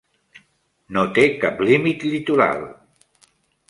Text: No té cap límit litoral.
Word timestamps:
No 0.97 1.03
té 1.19 1.27
cap 1.45 1.63
límit 1.69 2.09
litoral. 2.17 2.69